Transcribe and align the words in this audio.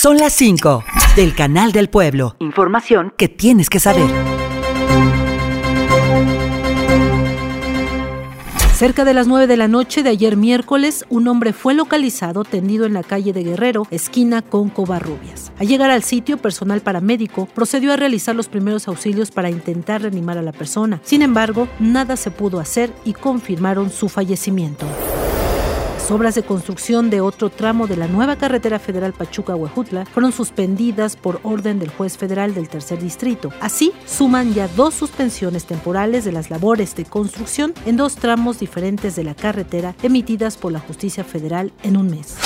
Son 0.00 0.16
las 0.16 0.32
5 0.34 0.84
del 1.16 1.34
Canal 1.34 1.72
del 1.72 1.90
Pueblo. 1.90 2.36
Información 2.38 3.12
que 3.16 3.28
tienes 3.28 3.68
que 3.68 3.80
saber. 3.80 4.08
Cerca 8.74 9.04
de 9.04 9.12
las 9.12 9.26
9 9.26 9.48
de 9.48 9.56
la 9.56 9.66
noche 9.66 10.04
de 10.04 10.10
ayer 10.10 10.36
miércoles, 10.36 11.04
un 11.08 11.26
hombre 11.26 11.52
fue 11.52 11.74
localizado 11.74 12.44
tendido 12.44 12.86
en 12.86 12.92
la 12.92 13.02
calle 13.02 13.32
de 13.32 13.42
Guerrero, 13.42 13.88
esquina 13.90 14.40
con 14.40 14.68
Covarrubias. 14.68 15.50
Al 15.58 15.66
llegar 15.66 15.90
al 15.90 16.04
sitio, 16.04 16.36
personal 16.36 16.80
paramédico 16.80 17.46
procedió 17.46 17.92
a 17.92 17.96
realizar 17.96 18.36
los 18.36 18.46
primeros 18.46 18.86
auxilios 18.86 19.32
para 19.32 19.50
intentar 19.50 20.02
reanimar 20.02 20.38
a 20.38 20.42
la 20.42 20.52
persona. 20.52 21.00
Sin 21.02 21.22
embargo, 21.22 21.66
nada 21.80 22.14
se 22.14 22.30
pudo 22.30 22.60
hacer 22.60 22.92
y 23.04 23.14
confirmaron 23.14 23.90
su 23.90 24.08
fallecimiento 24.08 24.86
obras 26.10 26.34
de 26.34 26.42
construcción 26.42 27.10
de 27.10 27.20
otro 27.20 27.50
tramo 27.50 27.86
de 27.86 27.96
la 27.96 28.08
nueva 28.08 28.36
carretera 28.36 28.78
federal 28.78 29.12
Pachuca-Huejutla 29.12 30.06
fueron 30.06 30.32
suspendidas 30.32 31.16
por 31.16 31.40
orden 31.42 31.78
del 31.78 31.90
juez 31.90 32.16
federal 32.16 32.54
del 32.54 32.68
tercer 32.68 33.00
distrito. 33.00 33.52
Así, 33.60 33.92
suman 34.06 34.54
ya 34.54 34.68
dos 34.68 34.94
suspensiones 34.94 35.64
temporales 35.66 36.24
de 36.24 36.32
las 36.32 36.50
labores 36.50 36.94
de 36.94 37.04
construcción 37.04 37.74
en 37.86 37.96
dos 37.96 38.16
tramos 38.16 38.58
diferentes 38.58 39.16
de 39.16 39.24
la 39.24 39.34
carretera 39.34 39.94
emitidas 40.02 40.56
por 40.56 40.72
la 40.72 40.80
justicia 40.80 41.24
federal 41.24 41.72
en 41.82 41.96
un 41.96 42.10
mes 42.10 42.36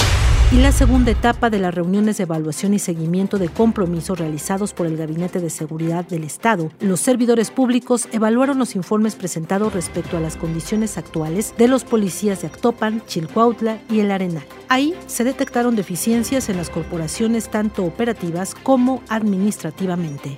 y 0.52 0.56
la 0.56 0.70
segunda 0.70 1.10
etapa 1.10 1.48
de 1.48 1.58
las 1.58 1.74
reuniones 1.74 2.18
de 2.18 2.24
evaluación 2.24 2.74
y 2.74 2.78
seguimiento 2.78 3.38
de 3.38 3.48
compromisos 3.48 4.18
realizados 4.18 4.74
por 4.74 4.86
el 4.86 4.98
Gabinete 4.98 5.40
de 5.40 5.48
Seguridad 5.48 6.04
del 6.04 6.24
Estado. 6.24 6.70
Los 6.78 7.00
servidores 7.00 7.50
públicos 7.50 8.06
evaluaron 8.12 8.58
los 8.58 8.76
informes 8.76 9.14
presentados 9.14 9.72
respecto 9.72 10.18
a 10.18 10.20
las 10.20 10.36
condiciones 10.36 10.98
actuales 10.98 11.54
de 11.56 11.68
los 11.68 11.84
policías 11.84 12.42
de 12.42 12.48
Actopan, 12.48 13.02
Chilcuautla 13.06 13.80
y 13.88 14.00
El 14.00 14.10
Arenal. 14.10 14.44
Ahí 14.68 14.94
se 15.06 15.24
detectaron 15.24 15.74
deficiencias 15.74 16.50
en 16.50 16.58
las 16.58 16.68
corporaciones 16.68 17.48
tanto 17.48 17.86
operativas 17.86 18.54
como 18.54 19.02
administrativamente 19.08 20.36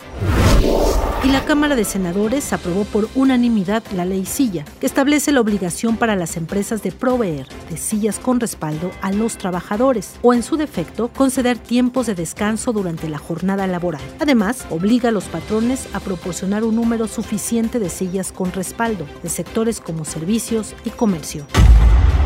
y 1.24 1.28
la 1.28 1.44
Cámara 1.46 1.74
de 1.74 1.84
Senadores 1.84 2.52
aprobó 2.52 2.84
por 2.84 3.08
unanimidad 3.14 3.82
la 3.94 4.04
ley 4.04 4.26
Silla, 4.26 4.64
que 4.78 4.86
establece 4.86 5.32
la 5.32 5.40
obligación 5.40 5.96
para 5.96 6.16
las 6.16 6.36
empresas 6.36 6.82
de 6.82 6.92
proveer 6.92 7.46
de 7.70 7.78
sillas 7.78 8.18
con 8.18 8.40
respaldo 8.40 8.90
a 9.00 9.10
los 9.10 9.38
trabajadores 9.38 10.16
o, 10.20 10.34
en 10.34 10.42
su 10.42 10.56
defecto, 10.56 11.08
conceder 11.08 11.56
tiempos 11.56 12.06
de 12.06 12.14
descanso 12.14 12.72
durante 12.74 13.08
la 13.08 13.18
jornada 13.18 13.66
laboral. 13.66 14.02
Además, 14.20 14.66
obliga 14.68 15.08
a 15.08 15.12
los 15.12 15.24
patrones 15.24 15.88
a 15.94 16.00
proporcionar 16.00 16.62
un 16.62 16.76
número 16.76 17.08
suficiente 17.08 17.78
de 17.78 17.88
sillas 17.88 18.30
con 18.30 18.52
respaldo 18.52 19.06
de 19.22 19.30
sectores 19.30 19.80
como 19.80 20.04
servicios 20.04 20.74
y 20.84 20.90
comercio. 20.90 21.46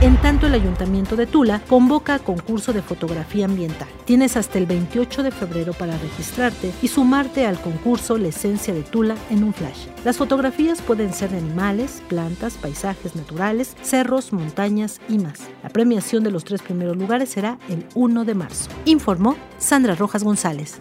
En 0.01 0.17
tanto, 0.19 0.47
el 0.47 0.55
Ayuntamiento 0.55 1.17
de 1.17 1.27
Tula 1.27 1.61
convoca 1.69 2.15
a 2.15 2.19
concurso 2.21 2.73
de 2.73 2.83
fotografía 2.83 3.47
ambiental. 3.47 3.89
Tienes 4.05 4.37
hasta 4.37 4.59
el 4.59 4.67
28 4.67 5.25
de 5.25 5.33
febrero 5.33 5.73
para 5.73 5.99
registrarte 5.99 6.73
y 6.81 6.87
sumarte 6.87 7.47
al 7.47 7.61
concurso 7.61 8.17
La 8.17 8.29
Esencia 8.29 8.73
de 8.73 8.83
Tula 8.83 9.17
en 9.29 9.43
un 9.43 9.53
flash. 9.53 9.87
Las 10.05 10.17
fotografías 10.17 10.81
pueden 10.83 11.13
ser 11.13 11.31
de 11.31 11.39
animales, 11.39 12.01
plantas, 12.07 12.55
paisajes 12.55 13.17
naturales, 13.17 13.77
cerros, 13.83 14.33
montañas 14.33 15.01
y 15.09 15.19
más. 15.19 15.41
La 15.65 15.69
premiación 15.69 16.23
de 16.23 16.31
los 16.31 16.45
tres 16.45 16.63
primeros 16.63 16.97
lugares 16.97 17.31
será 17.31 17.59
el 17.69 17.85
1 17.97 18.25
de 18.25 18.35
marzo. 18.37 18.71
Informó 18.85 19.37
Sandra 19.59 19.97
Rojas 19.97 20.23
González. 20.23 20.81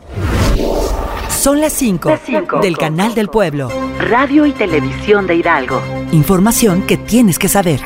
Son 1.29 1.59
las 1.59 1.73
5 1.73 2.19
del 2.61 2.77
Canal 2.77 3.15
del 3.15 3.29
Pueblo. 3.29 3.69
Radio 3.99 4.45
y 4.45 4.51
Televisión 4.51 5.25
de 5.25 5.37
Hidalgo. 5.37 5.81
Información 6.11 6.83
que 6.83 6.97
tienes 6.97 7.39
que 7.39 7.49
saber. 7.49 7.81